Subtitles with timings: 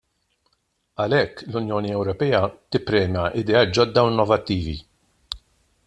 [1.03, 2.41] Għalhekk, l-Unjoni Ewropea
[2.77, 4.79] tippremja ideat ġodda u innovattivi.